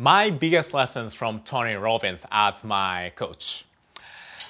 [0.00, 3.66] my biggest lessons from Tony Robbins as my coach.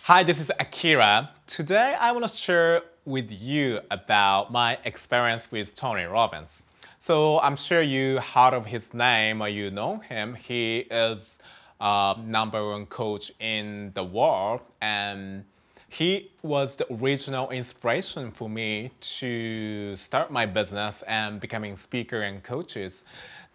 [0.04, 1.28] Hi, this is Akira.
[1.48, 6.62] Today I want to share with you about my experience with Tony Robbins.
[7.00, 10.34] So I'm sure you heard of his name or you know him.
[10.34, 11.40] He is
[11.80, 15.44] uh, number one coach in the world and
[15.88, 22.40] he was the original inspiration for me to start my business and becoming speaker and
[22.44, 23.02] coaches.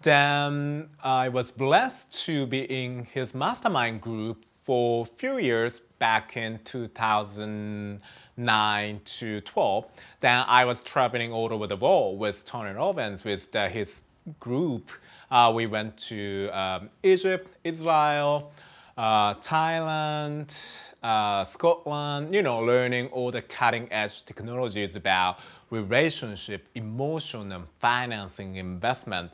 [0.06, 6.38] Then I was blessed to be in his mastermind group for a few years back
[6.38, 9.86] in 2009 to 12.
[10.20, 14.04] Then I was traveling all over the world with Tony Robbins with the, his
[14.40, 14.92] group.
[15.32, 18.54] Uh, we went to um, Egypt, Israel,
[18.98, 25.40] uh, Thailand, uh, Scotland, you know, learning all the cutting edge technologies about
[25.72, 29.32] relationship, emotion, and financing investment.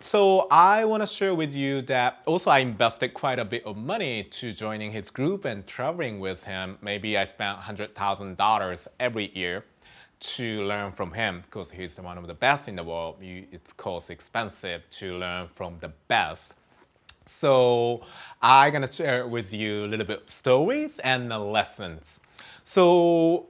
[0.00, 3.76] So I want to share with you that also I invested quite a bit of
[3.76, 6.78] money to joining his group and traveling with him.
[6.82, 9.64] Maybe I spent $100,000 every year
[10.20, 13.16] to learn from him because he's one of the best in the world.
[13.20, 16.54] It's cost expensive to learn from the best.
[17.24, 18.02] So
[18.40, 22.20] I'm gonna share with you a little bit of stories and the lessons.
[22.64, 23.46] So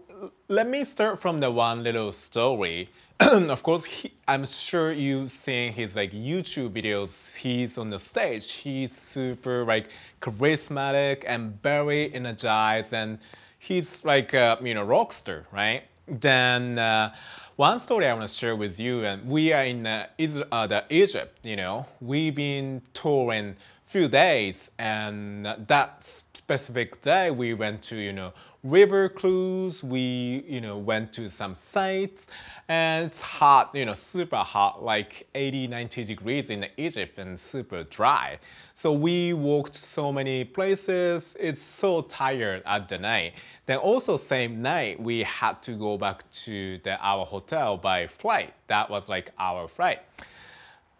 [0.49, 2.89] let me start from the one little story.
[3.21, 7.37] of course, he, I'm sure you've seen his like YouTube videos.
[7.37, 8.53] He's on the stage.
[8.53, 9.89] He's super like
[10.21, 13.19] charismatic and very energized, and
[13.59, 15.83] he's like a you know rock star, right?
[16.07, 17.15] Then uh,
[17.57, 20.67] one story I want to share with you, and we are in uh, Israel, uh,
[20.67, 21.45] the Egypt.
[21.45, 23.57] You know, we've been touring
[23.93, 28.33] few days, and that specific day we went to you know
[28.65, 29.83] river cruise.
[29.83, 32.27] We, you know, went to some sites
[32.69, 37.83] and it's hot, you know, super hot, like 80, 90 degrees in Egypt and super
[37.85, 38.39] dry.
[38.75, 41.37] So we walked so many places.
[41.41, 43.35] It's so tired at the night.
[43.67, 48.55] Then also same night, we had to go back to the, our hotel by flight.
[48.69, 50.01] That was like our flight.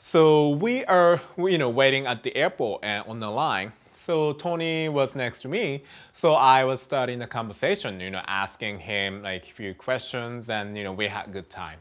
[0.05, 4.89] So we are, you know, waiting at the airport and on the line so Tony
[4.89, 5.83] was next to me.
[6.13, 10.77] So I was starting the conversation, you know, asking him like a few questions and,
[10.77, 11.79] you know, we had good time.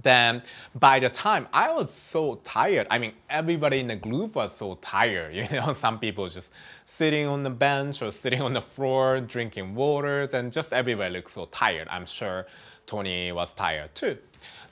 [0.00, 0.42] Then
[0.76, 4.78] by the time I was so tired, I mean, everybody in the group was so
[4.80, 5.34] tired.
[5.50, 6.52] You know, some people just
[6.84, 11.30] sitting on the bench or sitting on the floor, drinking waters, and just everybody looked
[11.30, 11.88] so tired.
[11.90, 12.46] I'm sure
[12.86, 14.16] Tony was tired too.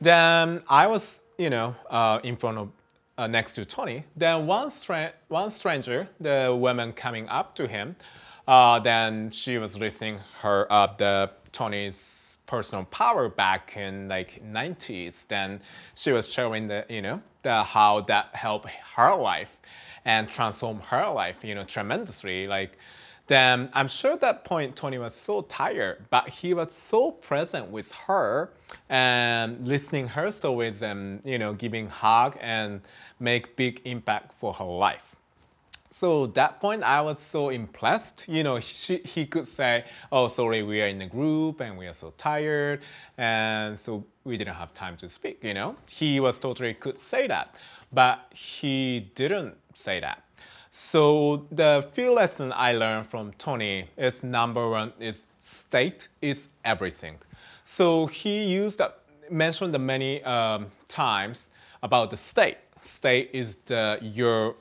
[0.01, 2.69] Then I was, you know, uh, in front of
[3.17, 4.05] uh, next to Tony.
[4.15, 7.97] Then one, stra- one stranger, the woman coming up to him,
[8.47, 15.27] uh, then she was listing her uh, the Tony's personal power back in like 90s.
[15.27, 15.63] Then
[15.95, 19.57] she was showing the you know the how that helped her life
[20.05, 22.77] and transform her life you know tremendously like
[23.31, 27.71] then I'm sure at that point Tony was so tired, but he was so present
[27.71, 28.51] with her
[28.89, 32.81] and listening her stories and you know giving hug and
[33.21, 35.15] make big impact for her life.
[35.91, 38.29] So that point I was so impressed.
[38.29, 41.87] You know, she, he could say, "Oh, sorry, we are in a group and we
[41.87, 42.81] are so tired,
[43.17, 47.29] and so we didn't have time to speak." You know, he was totally could say
[47.29, 47.59] that,
[47.93, 50.25] but he didn't say that.
[50.73, 57.19] So the few lessons I learned from Tony is number one is state is everything.
[57.65, 61.51] So he used that mentioned many um, times
[61.83, 62.59] about the state.
[62.81, 64.55] State is the your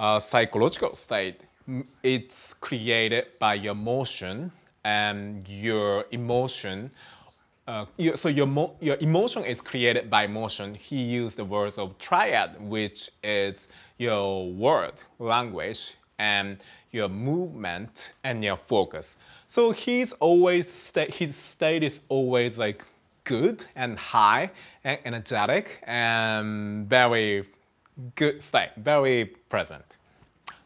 [0.00, 1.42] uh, psychological state.
[2.02, 4.50] It's created by your emotion
[4.84, 6.90] and your emotion
[7.66, 10.74] uh, so your, mo- your emotion is created by motion.
[10.74, 16.58] He used the words of triad, which is your word, language, and
[16.92, 19.16] your movement and your focus.
[19.46, 22.84] So he's always sta- his state is always like
[23.24, 24.50] good and high
[24.84, 27.44] and energetic and very
[28.14, 29.84] good state, very present.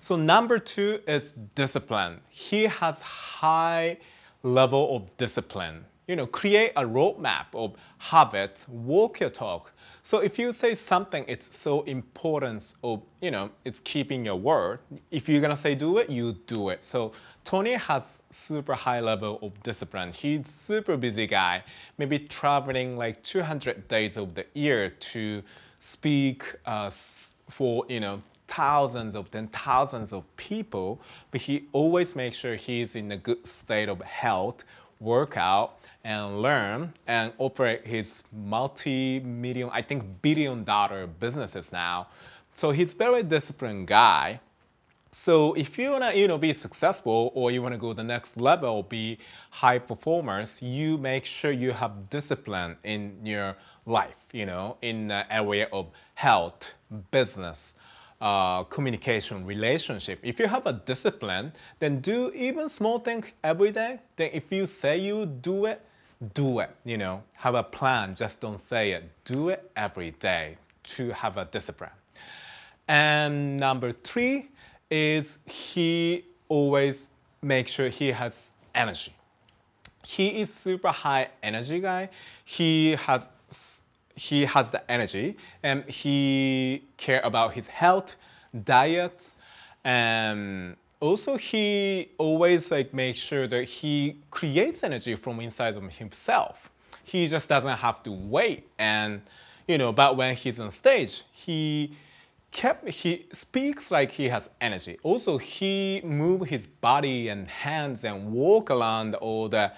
[0.01, 2.21] So number two is discipline.
[2.29, 3.99] He has high
[4.43, 9.73] level of discipline you know, create a roadmap of habits, walk your talk.
[10.03, 14.81] So if you say something, it's so important of, you know, it's keeping your word.
[15.11, 16.83] If you're gonna say do it, you do it.
[16.83, 17.13] So
[17.45, 20.11] Tony has super high level of discipline.
[20.13, 21.63] He's super busy guy,
[21.99, 25.43] maybe traveling like 200 days of the year to
[25.79, 31.01] speak uh, for, you know, thousands of then thousands of people,
[31.31, 34.65] but he always makes sure he's in a good state of health,
[35.01, 42.09] workout, and learn and operate his multi-million, I think billion dollar businesses now.
[42.53, 44.41] So he's very disciplined guy.
[45.11, 48.83] So if you wanna you know be successful or you wanna go the next level,
[48.83, 49.19] be
[49.51, 53.57] high performers, you make sure you have discipline in your
[53.87, 54.27] life.
[54.33, 56.75] You know, in the area of health,
[57.11, 57.75] business,
[58.21, 60.19] uh, communication, relationship.
[60.23, 64.01] If you have a discipline, then do even small thing every day.
[64.17, 65.85] Then if you say you do it,
[66.35, 66.71] do it.
[66.85, 68.15] You know, have a plan.
[68.15, 69.09] Just don't say it.
[69.25, 71.91] Do it every day to have a discipline.
[72.89, 74.49] And number three
[74.91, 77.11] is he always
[77.43, 79.13] makes sure he has energy.
[80.05, 82.09] He is super high energy guy.
[82.45, 83.29] He has
[84.19, 88.17] he has the energy and he care about his health,
[88.65, 89.35] diet,
[89.85, 96.71] and also he always like makes sure that he creates energy from inside of himself.
[97.05, 99.23] He just doesn't have to wait and
[99.69, 101.93] you know, but when he's on stage, he
[102.51, 104.99] kept he speaks like he has energy.
[105.03, 109.71] Also, he move his body and hands and walk around all the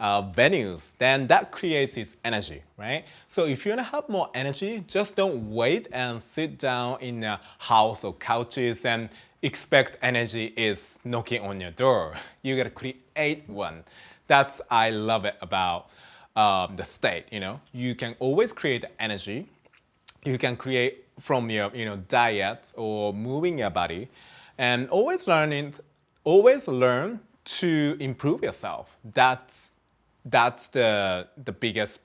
[0.00, 0.92] uh, venues.
[0.98, 3.04] Then that creates its energy, right?
[3.28, 7.40] So if you wanna have more energy, just don't wait and sit down in a
[7.58, 9.08] house or couches and
[9.42, 12.14] expect energy is knocking on your door.
[12.42, 13.84] You gotta create one.
[14.26, 15.88] That's I love it about
[16.36, 17.24] um, the state.
[17.30, 19.48] You know, you can always create energy.
[20.24, 24.08] You can create from your you know diet or moving your body
[24.58, 25.74] and always learning
[26.24, 29.73] always learn to improve yourself that's
[30.26, 32.00] that's the the biggest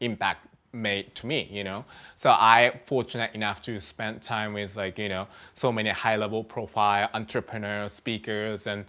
[0.00, 1.84] impact made to me you know?
[2.16, 6.42] So i fortunate enough to spend time with like you know so many high level
[6.42, 8.84] profile entrepreneurs speakers and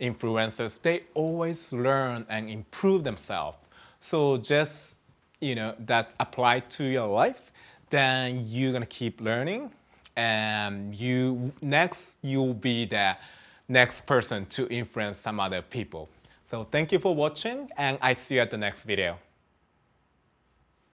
[0.00, 0.80] influencers.
[0.82, 3.56] They always learn and improve themselves.
[4.00, 4.98] So just
[5.40, 7.52] you know that apply to your life
[7.90, 9.70] then you're gonna keep learning
[10.16, 13.16] and you next you'll be the
[13.68, 16.08] next person to influence some other people.
[16.52, 19.16] So thank you for watching and I see you at the next video.